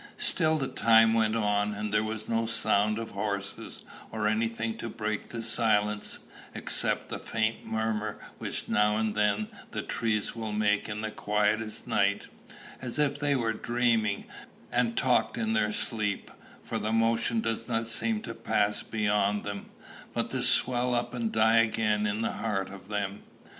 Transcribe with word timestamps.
Still 0.17 0.57
the 0.57 0.67
time 0.67 1.13
went 1.13 1.35
on; 1.35 1.75
and 1.75 1.93
there 1.93 2.03
was 2.03 2.27
no 2.27 2.47
sound 2.47 2.97
of 2.97 3.11
horses 3.11 3.83
or 4.09 4.27
any 4.27 4.47
thing 4.47 4.75
to 4.79 4.89
break 4.89 5.29
the 5.29 5.43
silence, 5.43 6.17
except 6.55 7.09
the 7.09 7.19
faint 7.19 7.67
murmur 7.67 8.17
which 8.39 8.67
now 8.67 8.97
and 8.97 9.13
then 9.13 9.47
the 9.69 9.83
trees 9.83 10.35
will 10.35 10.53
make 10.53 10.89
in 10.89 11.01
the 11.01 11.11
quietest 11.11 11.85
night, 11.85 12.25
as 12.81 12.97
if 12.97 13.19
they 13.19 13.35
were 13.35 13.53
dreaming, 13.53 14.25
and 14.71 14.97
talked 14.97 15.37
in 15.37 15.53
their 15.53 15.71
sleep; 15.71 16.31
for 16.63 16.79
the 16.79 16.91
motion 16.91 17.39
does 17.39 17.67
not 17.67 17.87
seem 17.87 18.21
to 18.23 18.33
pass 18.33 18.81
beyond 18.81 19.43
them, 19.43 19.67
but 20.15 20.31
to 20.31 20.41
swell 20.41 20.95
up 20.95 21.13
and 21.13 21.31
die 21.31 21.59
again 21.59 22.07
in 22.07 22.23
the 22.23 22.31
heart 22.31 22.71
of 22.71 22.87
them. 22.87 23.21